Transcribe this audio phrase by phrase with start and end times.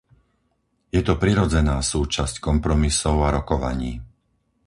[0.89, 3.93] Je to prirodzená súčasť kompromisov a rokovaní.